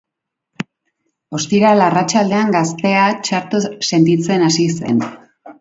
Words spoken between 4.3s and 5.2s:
hasi zen.